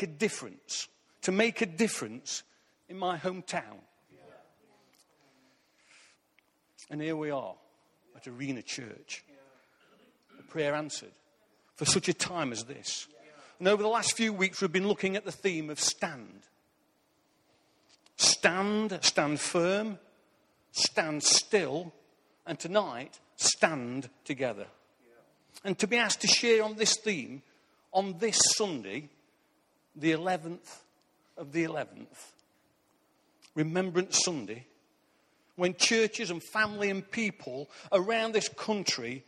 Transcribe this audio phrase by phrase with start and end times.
[0.00, 0.88] make a difference,
[1.22, 2.42] to make a difference
[2.88, 3.76] in my hometown.
[6.90, 7.54] And here we are
[8.16, 9.24] at Arena Church,
[10.38, 11.12] a prayer answered
[11.76, 13.08] for such a time as this.
[13.58, 16.40] And over the last few weeks, we've been looking at the theme of stand.
[18.16, 19.98] Stand, stand firm,
[20.72, 21.92] stand still,
[22.46, 24.66] and tonight, stand together.
[25.62, 27.42] And to be asked to share on this theme
[27.92, 29.10] on this Sunday,
[30.00, 30.78] the 11th
[31.36, 32.06] of the 11th,
[33.54, 34.66] Remembrance Sunday,
[35.56, 39.24] when churches and family and people around this country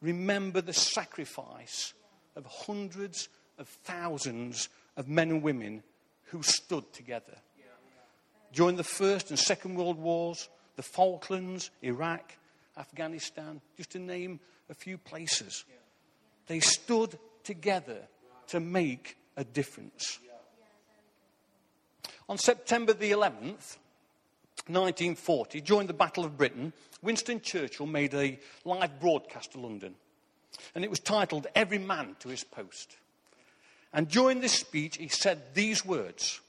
[0.00, 1.94] remember the sacrifice
[2.34, 5.82] of hundreds of thousands of men and women
[6.24, 7.36] who stood together.
[8.52, 12.36] During the First and Second World Wars, the Falklands, Iraq,
[12.76, 15.64] Afghanistan, just to name a few places,
[16.48, 17.98] they stood together
[18.48, 20.18] to make a difference.
[22.28, 23.76] On September the 11th,
[24.68, 29.94] 1940, during the Battle of Britain, Winston Churchill made a live broadcast to London.
[30.74, 32.96] And it was titled Every Man to His Post.
[33.92, 36.40] And during this speech, he said these words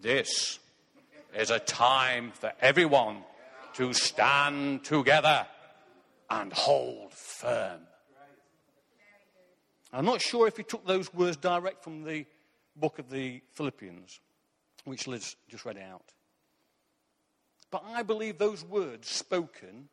[0.00, 0.58] This
[1.36, 3.18] is a time for everyone
[3.74, 5.46] to stand together
[6.28, 7.80] and hold firm.
[9.92, 12.24] I'm not sure if he took those words direct from the
[12.76, 14.20] book of the Philippians,
[14.84, 16.12] which Liz just read out.
[17.70, 19.88] But I believe those words spoken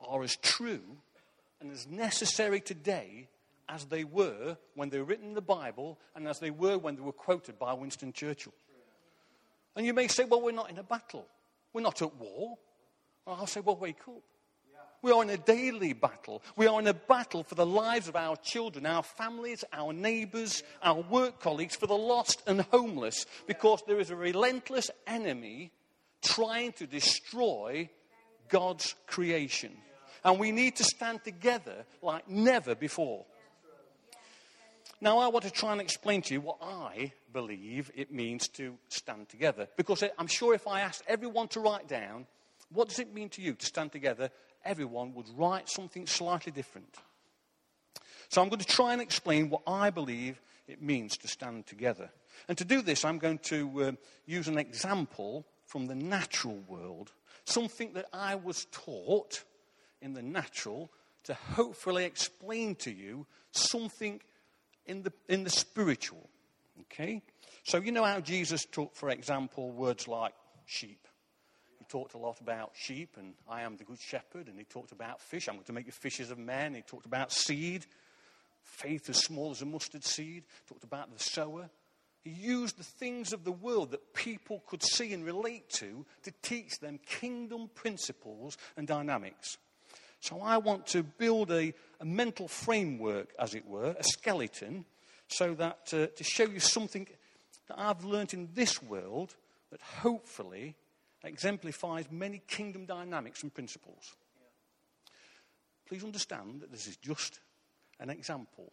[0.00, 0.82] are as true
[1.60, 3.28] and as necessary today
[3.68, 6.96] as they were when they were written in the Bible and as they were when
[6.96, 8.52] they were quoted by Winston Churchill.
[9.76, 11.26] And you may say, well, we're not in a battle.
[11.72, 12.58] We're not at war.
[13.26, 14.22] I'll say, well, wake up.
[15.04, 16.42] We are in a daily battle.
[16.56, 20.62] We are in a battle for the lives of our children, our families, our neighbours,
[20.82, 25.72] our work colleagues, for the lost and homeless, because there is a relentless enemy
[26.22, 27.90] trying to destroy
[28.48, 29.72] God's creation.
[30.24, 33.26] And we need to stand together like never before.
[35.02, 38.78] Now, I want to try and explain to you what I believe it means to
[38.88, 39.68] stand together.
[39.76, 42.26] Because I'm sure if I asked everyone to write down,
[42.70, 44.30] what does it mean to you to stand together?
[44.64, 46.96] Everyone would write something slightly different.
[48.28, 52.10] So I'm going to try and explain what I believe it means to stand together.
[52.48, 53.92] And to do this, I'm going to uh,
[54.26, 57.12] use an example from the natural world,
[57.44, 59.44] something that I was taught
[60.00, 60.90] in the natural
[61.24, 64.20] to hopefully explain to you something
[64.86, 66.28] in the, in the spiritual.
[66.82, 67.22] Okay?
[67.64, 70.34] So, you know how Jesus took, for example, words like
[70.66, 71.06] sheep.
[71.84, 74.92] He talked a lot about sheep and I am the good shepherd, and he talked
[74.92, 75.48] about fish.
[75.48, 76.72] I'm going to make you fishers of men.
[76.72, 77.84] He talked about seed,
[78.62, 80.44] faith as small as a mustard seed.
[80.46, 81.68] He talked about the sower.
[82.22, 86.32] He used the things of the world that people could see and relate to to
[86.40, 89.58] teach them kingdom principles and dynamics.
[90.20, 94.86] So I want to build a, a mental framework, as it were, a skeleton,
[95.28, 97.06] so that uh, to show you something
[97.68, 99.34] that I've learned in this world
[99.70, 100.76] that hopefully
[101.24, 104.14] exemplifies many kingdom dynamics and principles.
[105.86, 107.40] Please understand that this is just
[108.00, 108.72] an example.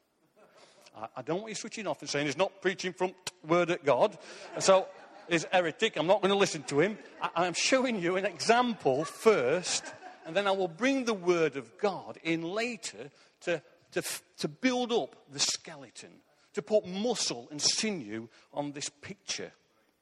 [0.95, 3.13] I, I don't want you switching off and saying he's not preaching from
[3.47, 4.17] word at God.
[4.59, 4.87] So
[5.29, 5.97] he's heretic.
[5.97, 6.97] I'm not going to listen to him.
[7.21, 9.85] I, I'm showing you an example first,
[10.25, 13.09] and then I will bring the word of God in later
[13.41, 14.03] to, to,
[14.37, 16.11] to build up the skeleton,
[16.53, 19.51] to put muscle and sinew on this picture.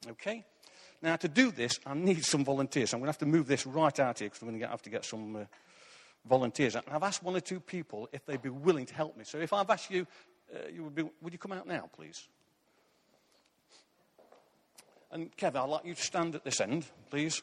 [0.09, 0.45] Okay?
[1.01, 2.93] Now, to do this, I need some volunteers.
[2.93, 4.81] I'm going to have to move this right out here because I'm going to have
[4.81, 5.39] to get some uh,
[6.27, 6.75] volunteers.
[6.75, 9.23] And I've asked one or two people if they'd be willing to help me.
[9.23, 10.05] So if I've asked you,
[10.53, 12.27] uh, you would, be, would you come out now, please?
[15.11, 17.41] And Kevin, I'd like you to stand at this end, please.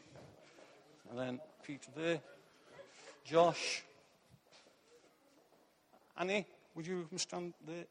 [1.10, 2.20] And then Peter there.
[3.24, 3.82] Josh.
[6.16, 7.86] Annie, would you come stand there?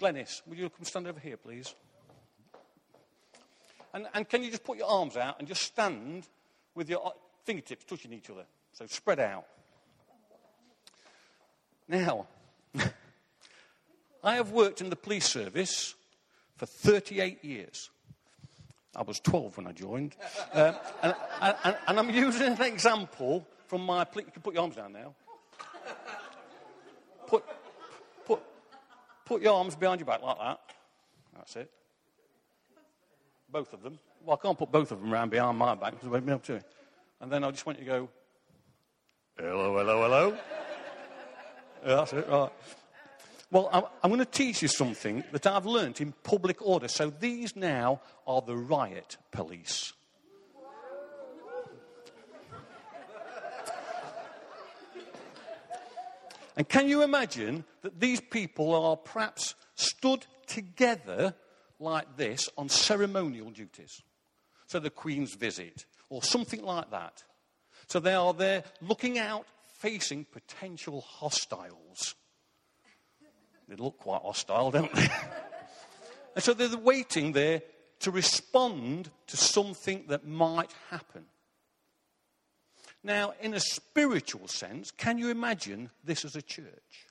[0.00, 1.74] Glennis, would you come stand over here, please?
[3.94, 6.26] And, and can you just put your arms out and just stand
[6.74, 7.12] with your
[7.44, 8.44] fingertips touching each other?
[8.72, 9.44] So spread out.
[11.88, 12.26] Now,
[14.24, 15.94] I have worked in the police service
[16.56, 17.90] for 38 years.
[18.96, 20.16] I was 12 when I joined.
[20.52, 24.06] Um, and, and, and, I'm using an example from my.
[24.14, 25.14] You can put your arms down now.
[27.26, 27.44] Put,
[28.26, 28.40] put,
[29.24, 30.60] put your arms behind your back like that.
[31.34, 31.70] That's it
[33.52, 33.98] both of them.
[34.24, 36.32] Well, I can't put both of them around behind my back because I won't be
[36.32, 36.64] able to.
[37.20, 38.08] And then I just want you to go,
[39.38, 40.30] hello, hello, hello.
[41.86, 42.50] yeah, that's it, right.
[43.50, 46.88] Well, I'm, I'm going to teach you something that I've learnt in public order.
[46.88, 49.92] So these now are the riot police.
[56.56, 61.34] And can you imagine that these people are perhaps stood together
[61.82, 64.02] like this on ceremonial duties?
[64.66, 67.24] So the Queen's visit, or something like that.
[67.88, 69.46] So they are there looking out,
[69.78, 72.14] facing potential hostiles.
[73.68, 75.08] They look quite hostile, don't they?
[76.34, 77.62] and so they're waiting there
[78.00, 81.24] to respond to something that might happen.
[83.04, 87.06] Now, in a spiritual sense, can you imagine this as a church?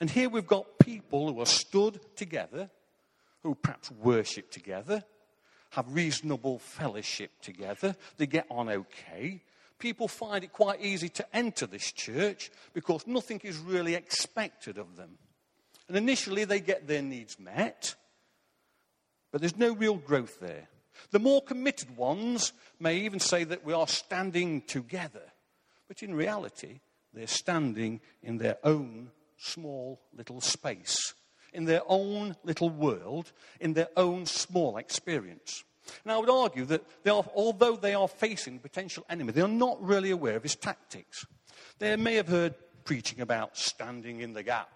[0.00, 2.70] And here we've got people who are stood together,
[3.42, 5.02] who perhaps worship together,
[5.70, 9.42] have reasonable fellowship together, they get on okay.
[9.78, 14.96] People find it quite easy to enter this church because nothing is really expected of
[14.96, 15.18] them.
[15.88, 17.94] And initially, they get their needs met,
[19.32, 20.68] but there's no real growth there.
[21.10, 25.32] The more committed ones may even say that we are standing together,
[25.88, 26.80] but in reality,
[27.12, 31.14] they're standing in their own small little space,
[31.52, 35.64] in their own little world, in their own small experience.
[36.04, 39.40] And I would argue that they are, although they are facing a potential enemy, they
[39.40, 41.26] are not really aware of his tactics.
[41.78, 42.54] They may have heard
[42.84, 44.70] preaching about standing in the gap.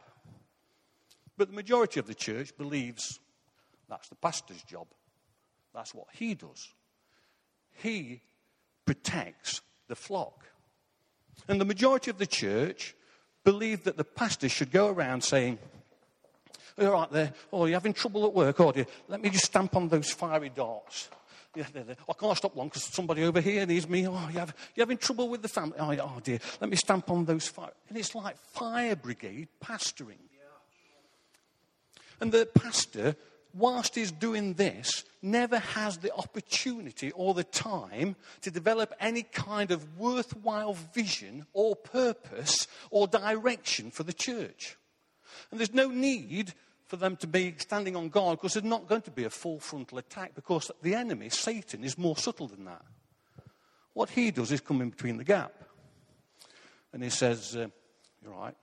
[1.37, 3.21] But the majority of the church believes
[3.89, 4.87] that's the pastor's job.
[5.75, 6.73] That's what he does.
[7.73, 8.21] He
[8.87, 10.47] protects the flock.
[11.49, 12.95] And the majority of the church
[13.45, 15.59] believe that the pastor should go around saying,
[16.81, 18.87] All right there, oh, you're having trouble at work, are you?
[19.09, 21.09] Let me just stamp on those fiery darts.
[21.55, 21.97] Yeah, they're there.
[22.09, 24.09] I can't stop long because somebody over here needs me.
[24.09, 25.77] Oh, you have, you're having trouble with the family.
[25.79, 27.71] Oh, oh, dear, let me stamp on those fire.
[27.89, 30.19] And it's like fire brigade pastoring.
[32.21, 33.17] And the pastor
[33.55, 39.71] whilst he's doing this, never has the opportunity or the time to develop any kind
[39.71, 44.77] of worthwhile vision or purpose or direction for the church.
[45.51, 46.55] And there's no need
[46.87, 49.59] for them to be standing on guard because there's not going to be a full
[49.59, 52.85] frontal attack because the enemy, Satan, is more subtle than that.
[53.95, 55.53] What he does is come in between the gap.
[56.93, 57.69] And he says, uh,
[58.23, 58.55] You're right.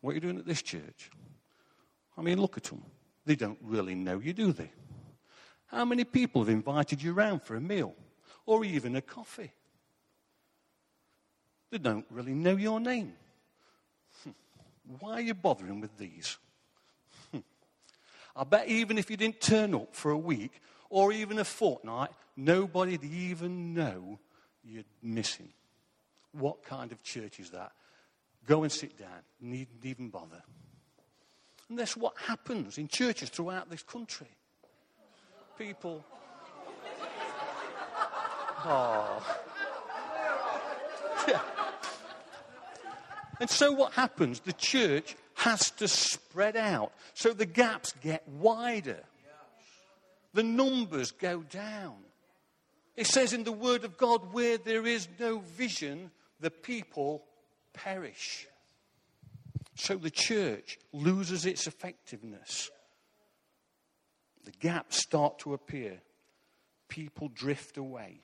[0.00, 1.10] What are you doing at this church?
[2.16, 2.82] I mean, look at them.
[3.24, 4.70] They don't really know you, do they?
[5.66, 7.94] How many people have invited you around for a meal
[8.44, 9.52] or even a coffee?
[11.70, 13.14] They don't really know your name.
[15.00, 16.38] Why are you bothering with these?
[17.30, 17.38] Hmm.
[18.34, 20.52] I bet even if you didn't turn up for a week
[20.90, 24.18] or even a fortnight, nobody'd even know
[24.64, 25.48] you're missing.
[26.32, 27.72] What kind of church is that?
[28.46, 29.08] Go and sit down.
[29.40, 30.42] Needn't even bother.
[31.68, 34.28] And that's what happens in churches throughout this country.
[35.56, 36.04] People.
[38.64, 39.36] Oh.
[41.28, 41.40] Yeah.
[43.42, 44.38] And so what happens?
[44.38, 46.92] The church has to spread out.
[47.14, 49.00] So the gaps get wider.
[50.32, 51.96] The numbers go down.
[52.96, 57.24] It says in the Word of God, where there is no vision, the people
[57.72, 58.46] perish.
[59.74, 62.70] So the church loses its effectiveness.
[64.44, 66.00] The gaps start to appear.
[66.86, 68.20] People drift away.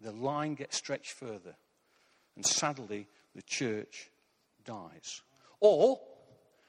[0.00, 1.56] The line gets stretched further.
[2.36, 4.10] And sadly, the church
[4.64, 5.22] dies.
[5.60, 6.00] Or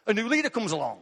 [0.07, 1.00] a new leader comes along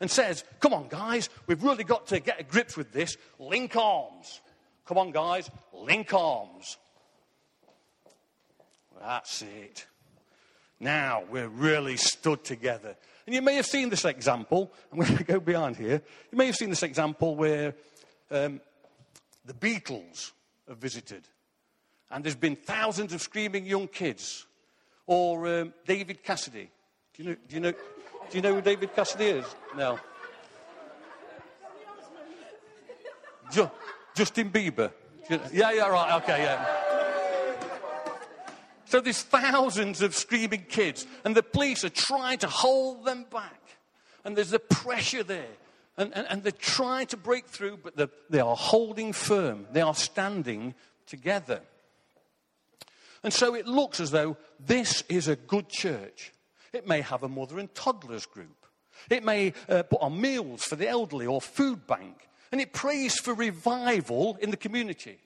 [0.00, 3.16] and says, Come on, guys, we've really got to get a grip with this.
[3.38, 4.40] Link arms.
[4.86, 6.78] Come on, guys, link arms.
[9.00, 9.86] That's it.
[10.78, 12.96] Now we're really stood together.
[13.26, 14.72] And you may have seen this example.
[14.90, 16.02] I'm going to go beyond here.
[16.32, 17.74] You may have seen this example where
[18.30, 18.60] um,
[19.44, 20.32] the Beatles
[20.66, 21.22] have visited.
[22.10, 24.46] And there's been thousands of screaming young kids.
[25.10, 26.70] Or um, David Cassidy.
[27.14, 29.44] Do you, know, do, you know, do you know who David Cassidy is?
[29.76, 29.98] No.
[34.14, 34.92] Justin Bieber.
[35.28, 36.22] Yeah, yeah, right.
[36.22, 36.64] Okay, yeah.
[38.84, 43.60] So there's thousands of screaming kids, and the police are trying to hold them back.
[44.24, 45.56] And there's the pressure there.
[45.96, 49.66] And, and, and they're trying to break through, but the, they are holding firm.
[49.72, 50.74] They are standing
[51.08, 51.62] together.
[53.22, 56.32] And so it looks as though this is a good church.
[56.72, 58.66] It may have a mother and toddlers group.
[59.08, 62.28] It may uh, put on meals for the elderly or food bank.
[62.52, 65.18] And it prays for revival in the community.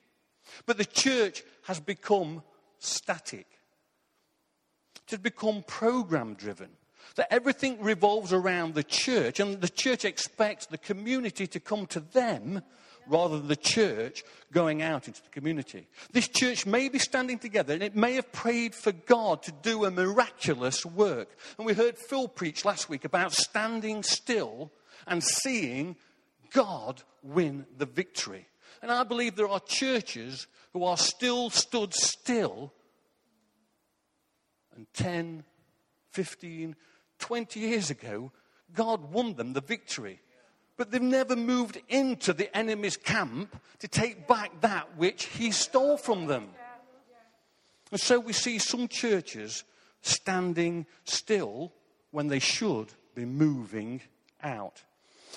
[0.65, 2.43] But the church has become
[2.79, 3.47] static.
[5.05, 6.69] It had become program driven.
[7.15, 11.99] That everything revolves around the church, and the church expects the community to come to
[11.99, 12.63] them
[13.07, 15.87] rather than the church going out into the community.
[16.11, 19.85] This church may be standing together and it may have prayed for God to do
[19.85, 21.29] a miraculous work.
[21.57, 24.71] And we heard Phil preach last week about standing still
[25.07, 25.95] and seeing
[26.51, 28.47] God win the victory.
[28.81, 32.71] And I believe there are churches who are still stood still
[34.75, 35.43] and 10,
[36.11, 36.75] 15,
[37.19, 38.31] 20 years ago,
[38.73, 40.19] God won them the victory
[40.77, 45.97] but they've never moved into the enemy's camp to take back that which he stole
[45.97, 46.49] from them.
[47.91, 49.63] And so we see some churches
[50.01, 51.71] standing still
[52.11, 54.01] when they should be moving
[54.43, 54.83] out.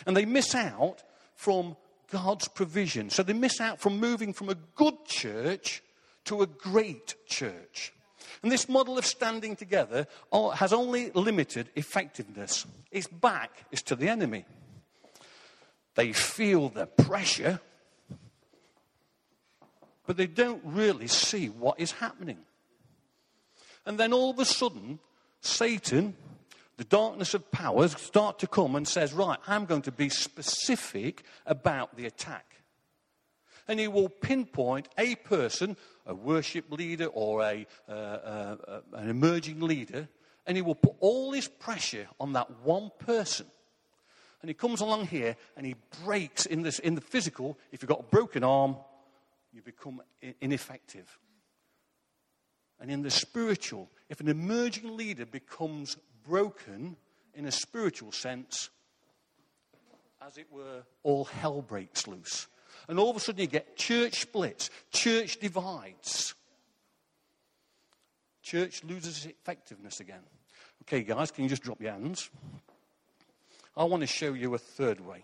[0.06, 1.02] And they miss out
[1.34, 1.76] from
[2.10, 3.10] God's provision.
[3.10, 5.82] So they miss out from moving from a good church
[6.24, 7.92] to a great church.
[8.42, 10.06] And this model of standing together
[10.54, 12.66] has only limited effectiveness.
[12.90, 14.44] Its back is to the enemy.
[15.98, 17.58] They feel the pressure,
[20.06, 22.38] but they don't really see what is happening.
[23.84, 25.00] And then all of a sudden,
[25.40, 26.14] Satan,
[26.76, 31.24] the darkness of powers, start to come and says, Right, I'm going to be specific
[31.44, 32.46] about the attack.
[33.66, 35.76] And he will pinpoint a person,
[36.06, 40.06] a worship leader or a, uh, uh, an emerging leader,
[40.46, 43.46] and he will put all his pressure on that one person.
[44.40, 47.58] And he comes along here and he breaks in, this, in the physical.
[47.72, 48.76] If you've got a broken arm,
[49.52, 50.00] you become
[50.40, 51.18] ineffective.
[52.80, 56.96] And in the spiritual, if an emerging leader becomes broken
[57.34, 58.70] in a spiritual sense,
[60.24, 62.46] as it were, all hell breaks loose.
[62.88, 66.34] And all of a sudden you get church splits, church divides.
[68.42, 70.22] Church loses its effectiveness again.
[70.82, 72.30] Okay, guys, can you just drop your hands?
[73.78, 75.22] I want to show you a third way.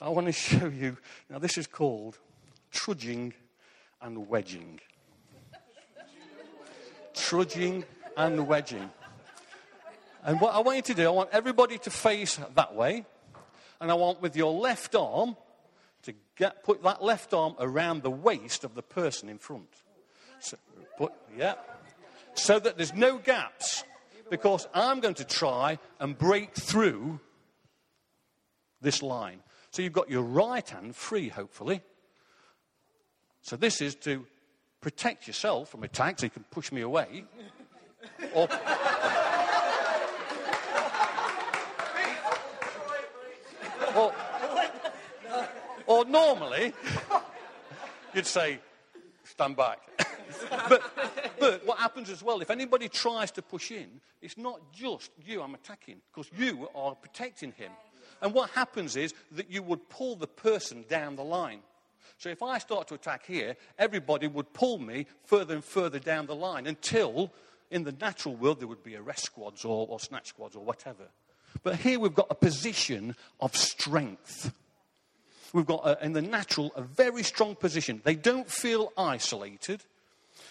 [0.00, 0.98] I want to show you,
[1.30, 2.18] now this is called
[2.72, 3.32] trudging
[4.02, 4.80] and wedging.
[7.14, 7.84] trudging
[8.16, 8.90] and wedging.
[10.24, 13.06] And what I want you to do, I want everybody to face that way.
[13.80, 15.36] And I want with your left arm
[16.02, 19.68] to get, put that left arm around the waist of the person in front.
[20.40, 20.56] So,
[20.98, 21.54] put, yeah.
[22.34, 23.84] So that there's no gaps.
[24.28, 27.20] Because I'm going to try and break through
[28.84, 29.40] this line.
[29.70, 31.82] So you've got your right hand free, hopefully.
[33.42, 34.24] So this is to
[34.80, 37.24] protect yourself from attack, so you can push me away.
[38.34, 38.48] or,
[43.96, 44.12] or,
[45.86, 46.72] or normally,
[48.14, 48.60] you'd say,
[49.24, 49.80] stand back.
[50.68, 50.82] but,
[51.40, 55.42] but what happens as well, if anybody tries to push in, it's not just you
[55.42, 57.72] I'm attacking, because you are protecting him.
[58.22, 61.60] And what happens is that you would pull the person down the line.
[62.18, 66.26] So if I start to attack here, everybody would pull me further and further down
[66.26, 67.32] the line until
[67.70, 71.04] in the natural world there would be arrest squads or, or snatch squads or whatever.
[71.62, 74.52] But here we've got a position of strength.
[75.52, 78.00] We've got, a, in the natural, a very strong position.
[78.04, 79.82] They don't feel isolated.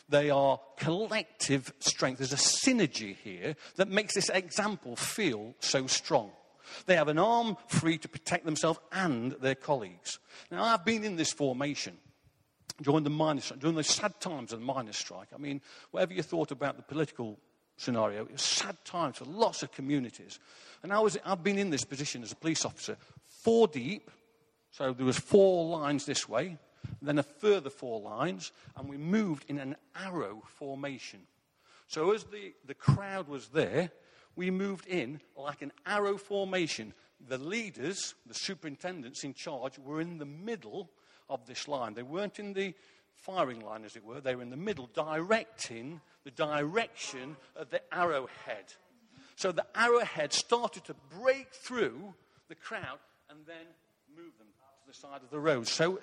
[0.10, 2.20] They are collective strength.
[2.20, 6.32] There's a synergy here that makes this example feel so strong.
[6.86, 10.20] They have an arm free to protect themselves and their colleagues.
[10.52, 11.98] Now, I've been in this formation
[12.82, 15.30] during the miners' during the sad times of the miners' strike.
[15.34, 15.62] I mean,
[15.92, 17.40] whatever you thought about the political
[17.78, 20.40] scenario, it was sad times for lots of communities.
[20.82, 24.10] And I was, I've been in this position as a police officer, four deep.
[24.72, 26.58] So there was four lines this way,
[27.02, 31.22] then a further four lines, and we moved in an arrow formation.
[31.88, 33.92] So as the, the crowd was there,
[34.36, 36.94] we moved in like an arrow formation.
[37.28, 40.90] The leaders, the superintendents in charge, were in the middle
[41.30, 41.94] of this line.
[41.94, 42.74] They weren't in the
[43.16, 44.20] firing line, as it were.
[44.20, 48.74] They were in the middle, directing the direction of the arrowhead.
[49.36, 52.14] So the arrowhead started to break through
[52.50, 53.00] the crowd
[53.30, 53.66] and then
[54.16, 55.68] move them to the side of the road.
[55.68, 56.00] So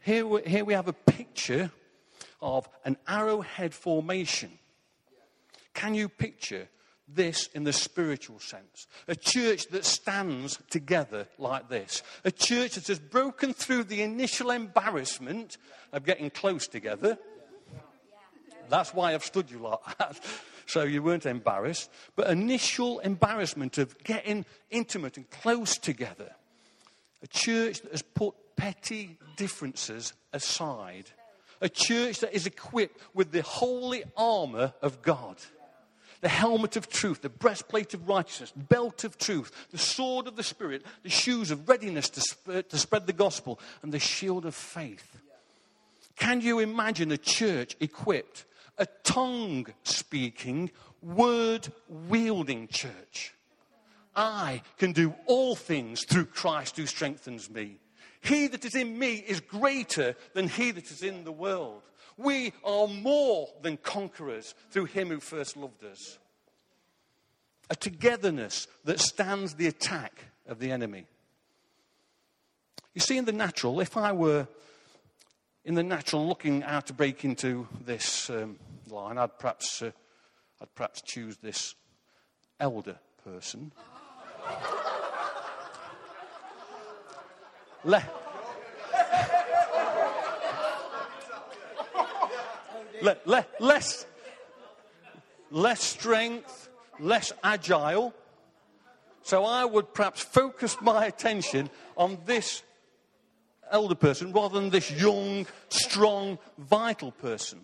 [0.00, 1.70] here we, here we have a picture
[2.40, 4.50] of an arrowhead formation.
[5.74, 6.68] Can you picture
[7.14, 8.86] this in the spiritual sense.
[9.08, 12.02] A church that stands together like this.
[12.24, 15.58] A church that has broken through the initial embarrassment
[15.92, 17.18] of getting close together.
[18.68, 20.20] That's why I've stood you like that.
[20.64, 21.90] So you weren't embarrassed.
[22.14, 26.30] But initial embarrassment of getting intimate and close together.
[27.22, 31.10] A church that has put petty differences aside.
[31.60, 35.36] A church that is equipped with the holy armor of God
[36.22, 40.42] the helmet of truth, the breastplate of righteousness, belt of truth, the sword of the
[40.42, 44.54] Spirit, the shoes of readiness to, sp- to spread the gospel, and the shield of
[44.54, 45.20] faith.
[46.16, 48.44] Can you imagine a church equipped,
[48.78, 50.70] a tongue speaking,
[51.02, 53.34] word wielding church?
[54.14, 57.78] I can do all things through Christ who strengthens me.
[58.20, 61.82] He that is in me is greater than he that is in the world.
[62.22, 66.18] We are more than conquerors through him who first loved us.
[67.70, 71.06] A togetherness that stands the attack of the enemy.
[72.94, 74.46] You see, in the natural, if I were
[75.64, 78.58] in the natural looking how to break into this um,
[78.90, 79.92] line, I'd perhaps, uh,
[80.60, 81.74] I'd perhaps choose this
[82.60, 83.72] elder person.
[87.84, 88.04] Le-
[93.02, 94.06] le- le- less,
[95.50, 96.68] less strength,
[96.98, 98.14] less agile.
[99.22, 102.62] So I would perhaps focus my attention on this
[103.70, 107.60] elder person rather than this young, strong, vital person.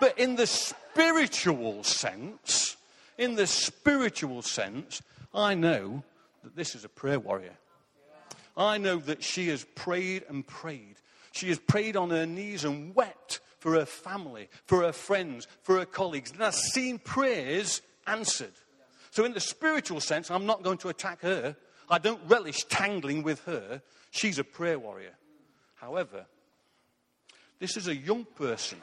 [0.00, 2.76] But in the spiritual sense,
[3.18, 5.02] in the spiritual sense,
[5.34, 6.02] I know
[6.42, 7.56] that this is a prayer warrior.
[8.56, 10.96] I know that she has prayed and prayed.
[11.32, 15.80] She has prayed on her knees and wept for her family, for her friends, for
[15.80, 18.52] her colleagues, and I've seen prayers answered.
[19.10, 21.56] So, in the spiritual sense, I'm not going to attack her.
[21.90, 23.82] I don't relish tangling with her.
[24.12, 25.14] She's a prayer warrior.
[25.74, 26.26] However,
[27.58, 28.78] this is a young person.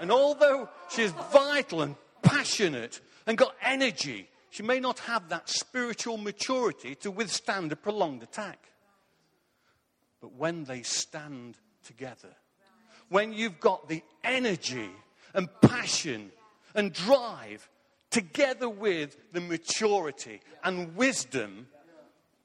[0.00, 5.48] And although she is vital and passionate and got energy, she may not have that
[5.48, 8.58] spiritual maturity to withstand a prolonged attack.
[10.20, 12.34] But when they stand together,
[13.12, 14.88] when you've got the energy
[15.34, 16.32] and passion
[16.74, 17.68] and drive
[18.10, 21.66] together with the maturity and wisdom,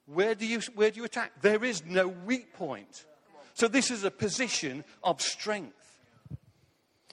[0.07, 1.31] where do you, where do you attack?
[1.41, 3.05] There is no weak point.
[3.53, 5.99] So, this is a position of strength.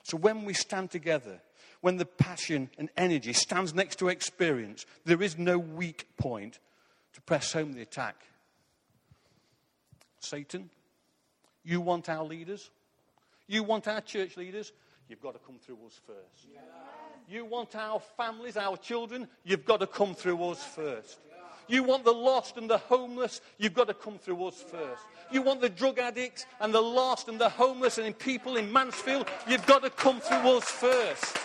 [0.03, 1.41] So, when we stand together,
[1.81, 6.59] when the passion and energy stands next to experience, there is no weak point
[7.13, 8.17] to press home the attack.
[10.19, 10.71] Satan,
[11.63, 12.71] you want our leaders?
[13.47, 14.73] You want our church leaders?
[15.09, 16.49] You've got to come through us first.
[17.29, 19.29] You want our families, our children?
[19.45, 21.19] You've got to come through us first.
[21.67, 23.41] You want the lost and the homeless?
[23.59, 25.03] You've got to come through us first.
[25.31, 29.29] You want the drug addicts and the lost and the homeless and people in Mansfield?
[29.49, 31.37] You've got to come through us first.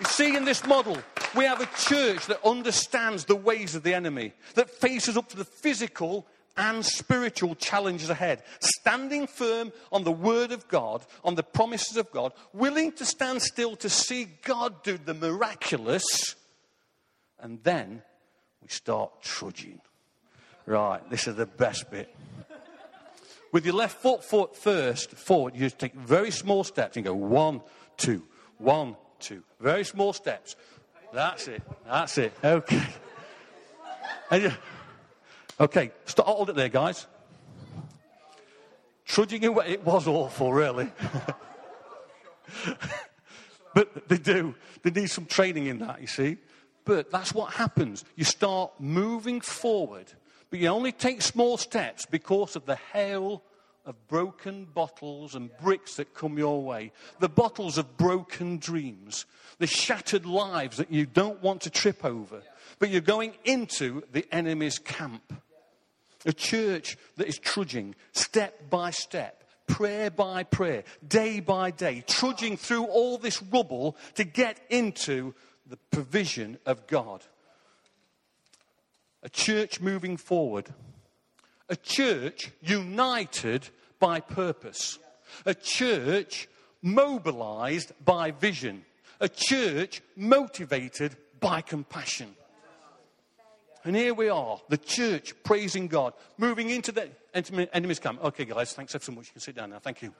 [0.00, 0.98] You see, in this model,
[1.36, 5.36] we have a church that understands the ways of the enemy, that faces up to
[5.36, 6.26] the physical
[6.56, 12.10] and spiritual challenges ahead, standing firm on the Word of God, on the promises of
[12.10, 16.34] God, willing to stand still to see God do the miraculous,
[17.40, 18.02] and then
[18.62, 19.80] we start trudging.
[20.64, 22.14] Right, this is the best bit.
[23.52, 27.60] With your left foot, foot first forward, you take very small steps and go one,
[27.96, 28.22] two,
[28.58, 29.42] one, two.
[29.60, 30.56] Very small steps.
[31.12, 31.62] That's it.
[31.86, 32.32] That's it.
[32.42, 32.82] Okay.
[34.32, 34.52] You,
[35.60, 37.06] okay, stop, hold it there, guys.
[39.04, 40.90] Trudging away, it was awful, really.
[43.74, 44.54] but they do.
[44.82, 46.38] They need some training in that, you see.
[46.84, 48.04] But that's what happens.
[48.16, 50.12] You start moving forward,
[50.50, 53.42] but you only take small steps because of the hail
[53.84, 59.26] of broken bottles and bricks that come your way, the bottles of broken dreams,
[59.58, 62.42] the shattered lives that you don't want to trip over,
[62.78, 65.32] but you're going into the enemy's camp.
[66.24, 72.56] A church that is trudging step by step, prayer by prayer, day by day, trudging
[72.56, 75.34] through all this rubble to get into
[75.66, 77.22] the provision of God.
[79.22, 80.72] A church moving forward.
[81.68, 84.98] A church united by purpose.
[85.44, 86.48] A church
[86.82, 88.84] mobilized by vision.
[89.20, 92.34] A church motivated by compassion.
[93.86, 97.08] And here we are, the church praising God, moving into the
[97.72, 98.20] enemy's camp.
[98.20, 99.26] Okay, guys, thanks so much.
[99.28, 99.78] You can sit down now.
[99.78, 100.12] Thank you.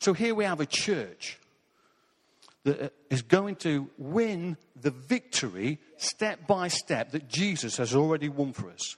[0.00, 1.38] So here we have a church
[2.64, 8.28] that uh, is going to win the victory step by step that Jesus has already
[8.28, 8.96] won for us.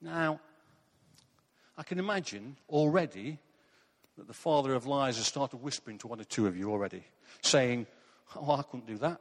[0.00, 0.38] Now,
[1.82, 3.38] I can imagine already
[4.16, 7.02] that the father of lies has started whispering to one or two of you already,
[7.40, 7.88] saying,
[8.36, 9.20] Oh, I couldn't do that.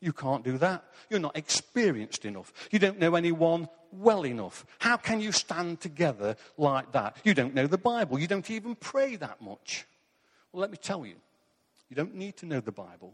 [0.00, 0.84] You can't do that.
[1.10, 2.52] You're not experienced enough.
[2.70, 4.64] You don't know anyone well enough.
[4.78, 7.16] How can you stand together like that?
[7.24, 8.16] You don't know the Bible.
[8.20, 9.84] You don't even pray that much.
[10.52, 11.16] Well, let me tell you,
[11.90, 13.12] you don't need to know the Bible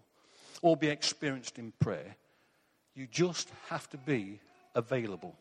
[0.60, 2.16] or be experienced in prayer.
[2.94, 4.40] You just have to be
[4.74, 5.34] available.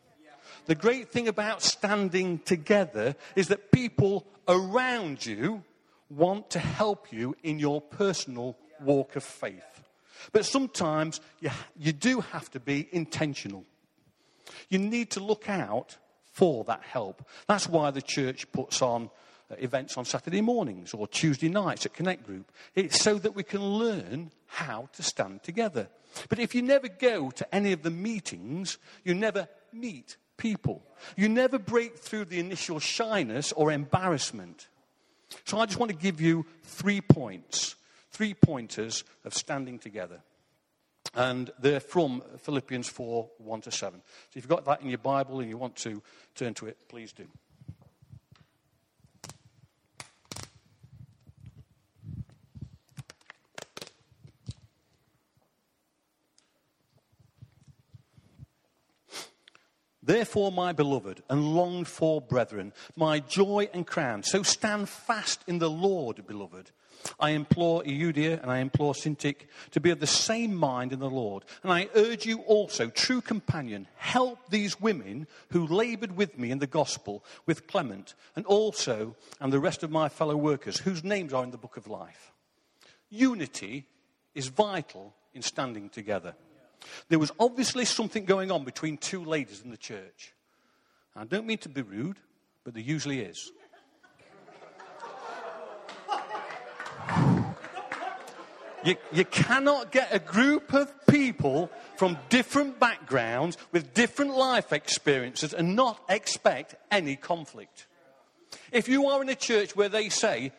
[0.66, 5.62] The great thing about standing together is that people around you
[6.08, 9.82] want to help you in your personal walk of faith.
[10.32, 13.64] But sometimes you, you do have to be intentional.
[14.70, 15.98] You need to look out
[16.32, 17.28] for that help.
[17.46, 19.10] That's why the church puts on
[19.50, 22.50] uh, events on Saturday mornings or Tuesday nights at Connect Group.
[22.74, 25.88] It's so that we can learn how to stand together.
[26.28, 30.82] But if you never go to any of the meetings, you never meet people.
[31.16, 34.68] You never break through the initial shyness or embarrassment.
[35.44, 37.76] So I just want to give you three points,
[38.10, 40.20] three pointers of standing together.
[41.14, 44.00] And they're from Philippians 4 1 to 7.
[44.00, 46.02] So if you've got that in your Bible and you want to
[46.34, 47.26] turn to it, please do.
[60.04, 65.58] Therefore, my beloved and longed for brethren, my joy and crown, so stand fast in
[65.58, 66.70] the Lord, beloved.
[67.18, 71.10] I implore Euodia and I implore Syntyche to be of the same mind in the
[71.10, 71.44] Lord.
[71.62, 76.58] And I urge you also, true companion, help these women who labored with me in
[76.58, 81.32] the gospel with Clement and also and the rest of my fellow workers whose names
[81.32, 82.32] are in the book of life.
[83.10, 83.86] Unity
[84.34, 86.34] is vital in standing together.
[87.08, 90.34] There was obviously something going on between two ladies in the church.
[91.16, 92.18] I don't mean to be rude,
[92.64, 93.52] but there usually is.
[98.84, 105.54] You, you, cannot get a group of people from different backgrounds with different life experiences
[105.54, 107.86] and not expect any conflict.
[108.72, 110.52] If you are in a church where they say,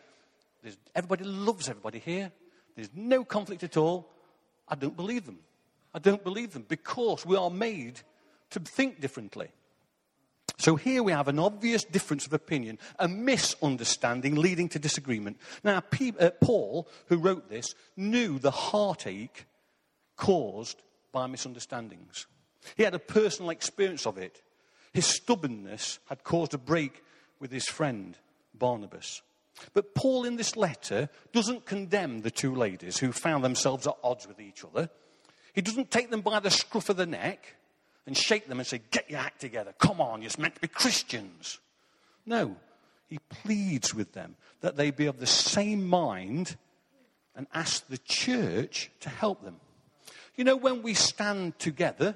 [0.92, 2.32] everybody loves everybody here,
[2.74, 4.08] there's no conflict at all,
[4.68, 5.38] I don't believe them.
[5.96, 8.02] I don't believe them because we are made
[8.50, 9.48] to think differently.
[10.58, 15.38] So here we have an obvious difference of opinion, a misunderstanding leading to disagreement.
[15.64, 19.46] Now, uh, Paul, who wrote this, knew the heartache
[20.16, 20.82] caused
[21.12, 22.26] by misunderstandings.
[22.76, 24.42] He had a personal experience of it.
[24.92, 27.02] His stubbornness had caused a break
[27.40, 28.18] with his friend,
[28.54, 29.22] Barnabas.
[29.72, 34.28] But Paul, in this letter, doesn't condemn the two ladies who found themselves at odds
[34.28, 34.90] with each other.
[35.56, 37.56] He doesn't take them by the scruff of the neck
[38.06, 39.74] and shake them and say, Get your act together.
[39.78, 41.58] Come on, you're meant to be Christians.
[42.26, 42.56] No,
[43.08, 46.56] he pleads with them that they be of the same mind
[47.34, 49.56] and ask the church to help them.
[50.36, 52.14] You know, when we stand together,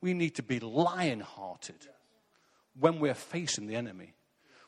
[0.00, 1.86] we need to be lion hearted
[2.78, 4.14] when we're facing the enemy.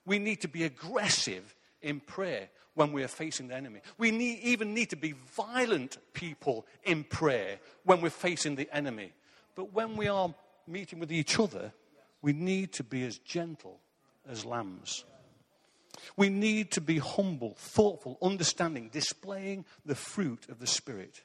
[0.07, 3.81] We need to be aggressive in prayer when we are facing the enemy.
[3.99, 9.13] We need, even need to be violent people in prayer when we're facing the enemy.
[9.55, 10.35] But when we are
[10.67, 11.73] meeting with each other,
[12.21, 13.79] we need to be as gentle
[14.29, 15.05] as lambs.
[16.17, 21.23] We need to be humble, thoughtful, understanding, displaying the fruit of the Spirit.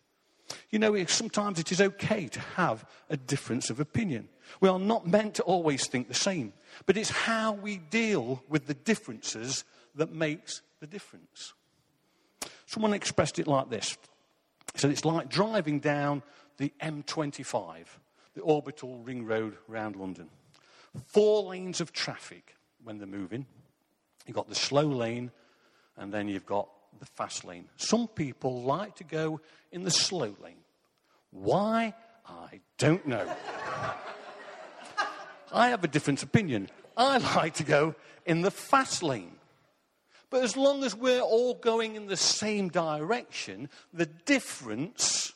[0.69, 4.29] You know, sometimes it is okay to have a difference of opinion.
[4.61, 6.53] We are not meant to always think the same,
[6.85, 9.63] but it's how we deal with the differences
[9.99, 11.53] that makes the difference.
[12.65, 13.97] Someone expressed it like this.
[14.73, 16.23] He said it's like driving down
[16.57, 17.85] the M25,
[18.33, 20.29] the orbital ring road around London.
[21.07, 23.45] Four lanes of traffic when they're moving.
[24.25, 25.31] You've got the slow lane,
[25.97, 27.65] and then you've got the fast lane.
[27.77, 30.63] Some people like to go in the slow lane.
[31.31, 31.93] Why?
[32.27, 33.27] I don't know.
[35.51, 36.69] I have a different opinion.
[36.95, 39.38] I like to go in the fast lane.
[40.29, 45.33] But as long as we're all going in the same direction, the difference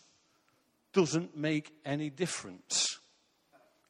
[0.94, 3.00] doesn't make any difference.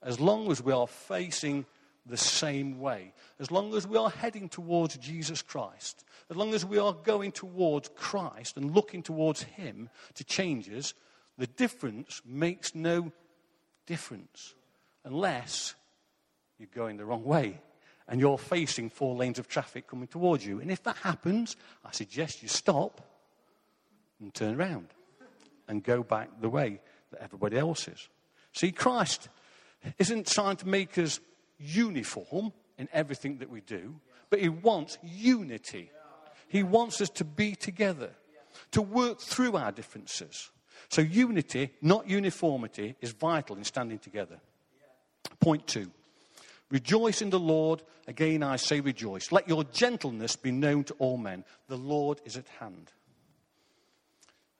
[0.01, 1.65] As long as we are facing
[2.05, 6.65] the same way, as long as we are heading towards Jesus Christ, as long as
[6.65, 10.93] we are going towards Christ and looking towards Him to change us,
[11.37, 13.11] the difference makes no
[13.85, 14.55] difference.
[15.03, 15.75] Unless
[16.57, 17.59] you're going the wrong way
[18.07, 20.59] and you're facing four lanes of traffic coming towards you.
[20.59, 23.01] And if that happens, I suggest you stop
[24.19, 24.87] and turn around
[25.67, 28.09] and go back the way that everybody else is.
[28.53, 29.29] See, Christ
[29.97, 31.19] isn't trying to make us
[31.57, 33.95] uniform in everything that we do,
[34.29, 35.91] but He wants unity.
[36.47, 38.11] He wants us to be together,
[38.71, 40.51] to work through our differences.
[40.89, 44.39] So, unity, not uniformity, is vital in standing together.
[45.39, 45.89] Point two
[46.73, 47.81] rejoice in the Lord.
[48.07, 49.31] Again, I say rejoice.
[49.31, 51.45] Let your gentleness be known to all men.
[51.69, 52.91] The Lord is at hand.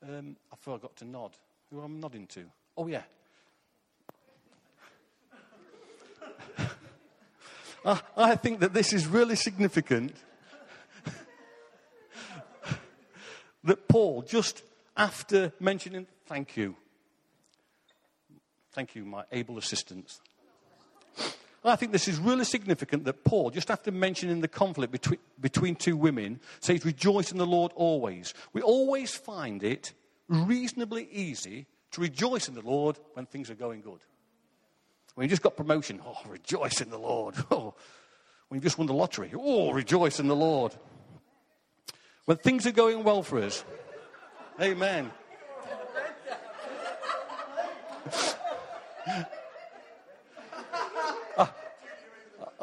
[0.08, 1.32] Um, I forgot to nod.
[1.72, 2.46] Who am I nodding to?
[2.78, 3.02] Oh, yeah.
[7.86, 10.16] I, I think that this is really significant.
[13.64, 14.62] that Paul, just
[14.96, 16.76] after mentioning, thank you.
[18.72, 20.22] Thank you, my able assistants.
[21.66, 25.76] I think this is really significant that Paul, just after mentioning the conflict between, between
[25.76, 28.34] two women, says, Rejoice in the Lord always.
[28.52, 29.94] We always find it
[30.28, 34.00] reasonably easy to rejoice in the Lord when things are going good.
[35.16, 37.36] When you just got promotion, oh, rejoice in the Lord.
[37.52, 37.76] Oh,
[38.50, 40.76] when you just won the lottery, oh, rejoice in the Lord.
[42.26, 43.64] When things are going well for us,
[44.62, 45.12] amen.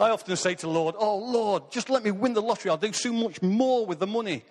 [0.00, 2.70] I often say to the Lord, Oh, Lord, just let me win the lottery.
[2.70, 4.42] I'll do so much more with the money.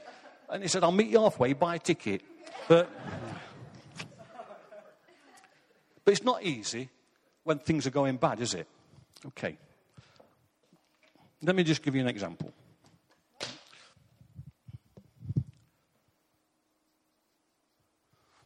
[0.48, 2.22] And he said, I'll meet you halfway, buy a ticket.
[2.68, 2.90] But,
[6.06, 6.90] but it's not easy
[7.44, 8.68] when things are going bad, is it?
[9.26, 9.58] Okay.
[11.42, 12.54] Let me just give you an example.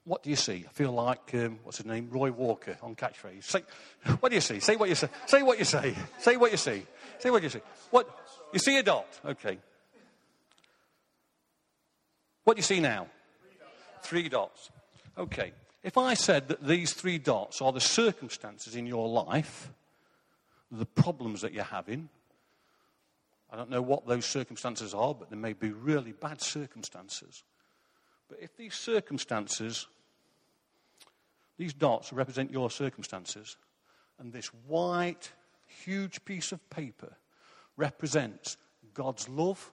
[0.06, 0.66] What do you see?
[0.68, 2.10] I feel like, um, what's his name?
[2.12, 3.44] Roy Walker on catchphrase.
[3.46, 3.62] Say,
[4.20, 4.60] what do you see?
[4.60, 5.08] Say what you say.
[5.28, 5.96] Say what you say.
[6.20, 6.84] Say what you see.
[7.20, 7.62] Say what you see.
[7.90, 8.10] What?
[8.52, 9.08] You see a dot.
[9.26, 9.58] Okay.
[12.44, 13.08] What do you see now?
[14.02, 14.70] Three dots.
[15.18, 15.54] Okay.
[15.84, 19.72] If I said that these three dots are the circumstances in your life,
[20.70, 22.10] the problems that you're having,
[23.52, 27.44] I don't know what those circumstances are, but they may be really bad circumstances.
[28.28, 29.88] But if these circumstances,
[31.58, 33.58] these dots represent your circumstances,
[34.20, 35.32] and this white,
[35.84, 37.14] huge piece of paper
[37.78, 38.58] represents
[38.94, 39.72] God's love,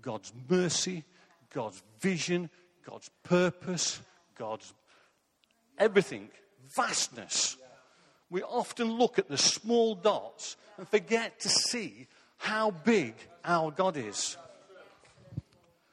[0.00, 1.04] God's mercy,
[1.52, 2.50] God's vision,
[2.84, 4.00] God's purpose,
[4.36, 4.72] God's
[5.78, 6.28] everything,
[6.74, 7.56] vastness.
[8.30, 13.96] We often look at the small dots and forget to see how big our God
[13.96, 14.36] is.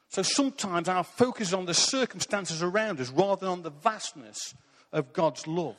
[0.08, 4.54] So sometimes our focus is on the circumstances around us rather than on the vastness
[4.92, 5.76] of God's love.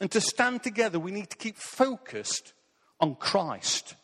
[0.00, 2.52] And to stand together, we need to keep focused
[3.00, 3.94] on Christ.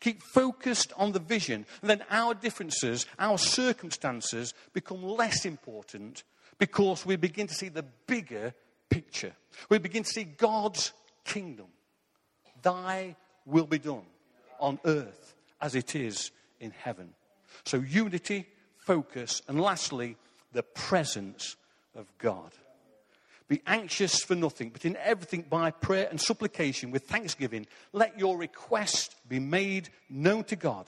[0.00, 1.66] Keep focused on the vision.
[1.82, 6.24] And then our differences, our circumstances become less important
[6.58, 8.54] because we begin to see the bigger
[8.88, 9.32] picture.
[9.68, 10.92] We begin to see God's
[11.24, 11.66] kingdom.
[12.62, 14.04] Thy will be done
[14.58, 16.30] on earth as it is
[16.60, 17.10] in heaven.
[17.64, 18.46] So, unity
[18.78, 20.16] focus, and lastly,
[20.52, 21.56] the presence
[21.94, 22.52] of God.
[23.50, 28.38] Be anxious for nothing, but in everything by prayer and supplication with thanksgiving, let your
[28.38, 30.86] request be made known to God,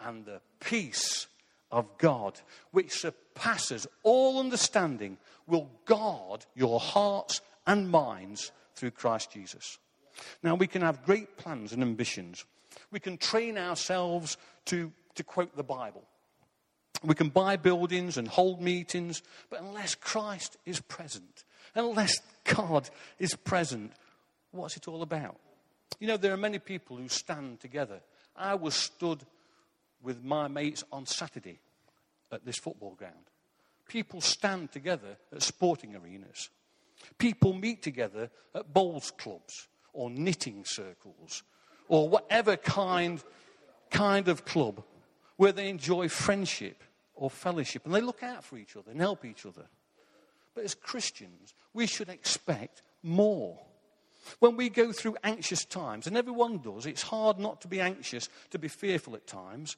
[0.00, 1.28] and the peace
[1.70, 2.40] of God,
[2.72, 9.78] which surpasses all understanding, will guard your hearts and minds through Christ Jesus.
[10.42, 12.44] Now, we can have great plans and ambitions.
[12.90, 16.02] We can train ourselves to, to quote the Bible.
[17.04, 23.34] We can buy buildings and hold meetings, but unless Christ is present, unless God is
[23.34, 23.92] present,
[24.50, 25.36] what's it all about?
[26.00, 28.00] You know, there are many people who stand together.
[28.36, 29.24] I was stood
[30.02, 31.58] with my mates on Saturday
[32.30, 33.14] at this football ground.
[33.88, 36.50] People stand together at sporting arenas.
[37.18, 41.42] People meet together at bowls clubs or knitting circles
[41.88, 43.22] or whatever kind,
[43.90, 44.82] kind of club
[45.36, 46.82] where they enjoy friendship
[47.14, 47.84] or fellowship.
[47.84, 49.66] And they look out for each other and help each other.
[50.54, 53.58] But as Christians, we should expect more.
[54.38, 58.28] When we go through anxious times, and everyone does, it's hard not to be anxious,
[58.50, 59.76] to be fearful at times.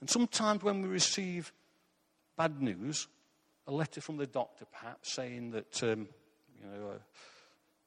[0.00, 1.52] And sometimes when we receive
[2.36, 3.06] bad news,
[3.66, 6.08] a letter from the doctor perhaps saying that um,
[6.60, 6.98] you know, uh,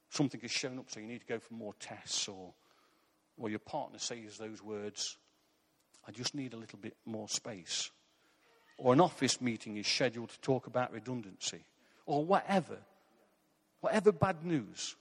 [0.08, 2.54] something has shown up so you need to go for more tests, or,
[3.36, 5.18] or your partner says those words,
[6.08, 7.90] I just need a little bit more space
[8.78, 11.64] or an office meeting is scheduled to talk about redundancy,
[12.06, 12.78] or whatever,
[13.84, 14.96] whatever bad news,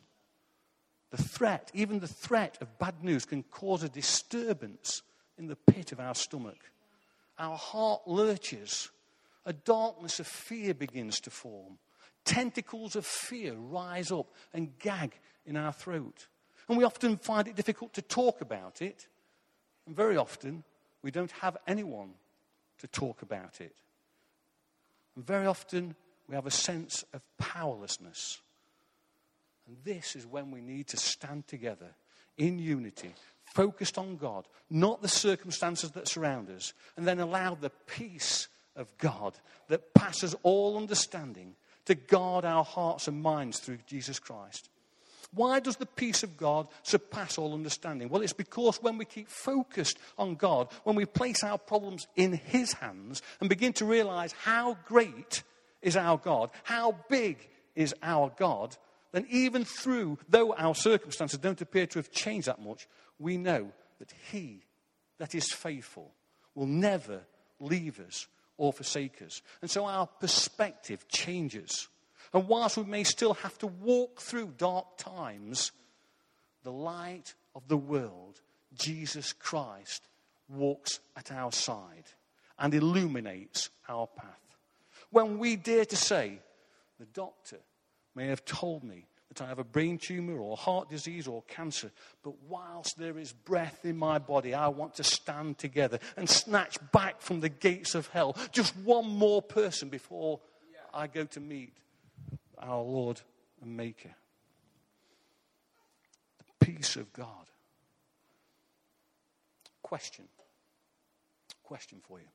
[1.09, 5.01] the threat, even the threat of bad news, can cause a disturbance
[5.37, 6.69] in the pit of our stomach.
[7.39, 8.89] Our heart lurches.
[9.45, 11.77] A darkness of fear begins to form.
[12.25, 16.27] Tentacles of fear rise up and gag in our throat.
[16.67, 19.07] And we often find it difficult to talk about it.
[19.85, 20.63] And very often,
[21.01, 22.15] we don't have anyone
[22.79, 23.75] to talk about it.
[25.15, 25.95] And very often
[26.27, 28.41] we have a sense of powerlessness.
[29.67, 31.95] And this is when we need to stand together
[32.37, 33.13] in unity,
[33.45, 38.97] focused on God, not the circumstances that surround us, and then allow the peace of
[38.97, 39.37] God
[39.69, 44.69] that passes all understanding to guard our hearts and minds through Jesus Christ.
[45.33, 48.09] Why does the peace of God surpass all understanding?
[48.09, 52.33] Well, it's because when we keep focused on God, when we place our problems in
[52.33, 55.43] His hands and begin to realize how great
[55.81, 57.37] is our God, how big
[57.75, 58.77] is our God,
[59.13, 62.87] then even through, though our circumstances don't appear to have changed that much,
[63.19, 64.63] we know that He
[65.19, 66.11] that is faithful
[66.55, 67.21] will never
[67.59, 69.41] leave us or forsake us.
[69.61, 71.87] And so our perspective changes.
[72.33, 75.71] And whilst we may still have to walk through dark times,
[76.63, 78.41] the light of the world,
[78.77, 80.07] Jesus Christ,
[80.49, 82.05] walks at our side
[82.59, 84.27] and illuminates our path.
[85.09, 86.39] When we dare to say,
[86.99, 87.59] the doctor
[88.15, 91.91] may have told me that I have a brain tumor or heart disease or cancer,
[92.23, 96.77] but whilst there is breath in my body, I want to stand together and snatch
[96.91, 100.39] back from the gates of hell just one more person before
[100.93, 101.73] I go to meet
[102.59, 103.21] our Lord
[103.61, 104.13] and Maker.
[106.37, 107.49] The peace of God.
[109.81, 110.25] Question.
[111.63, 112.27] Question for you.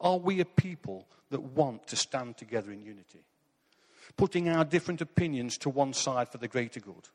[0.00, 3.24] Are we a people that want to stand together in unity?
[4.16, 7.08] Putting our different opinions to one side for the greater good.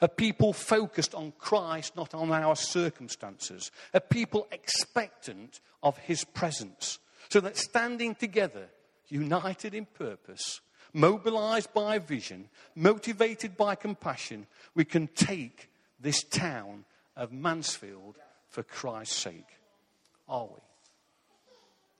[0.00, 3.70] A people focused on Christ, not on our circumstances.
[3.94, 6.98] A people expectant of his presence.
[7.28, 8.68] So that standing together,
[9.08, 10.60] united in purpose,
[10.92, 16.84] mobilized by vision, motivated by compassion, we can take this town
[17.16, 18.16] of Mansfield
[18.48, 19.58] for Christ's sake.
[20.28, 20.60] Are we?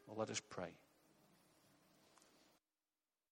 [0.07, 0.71] Well, let us pray.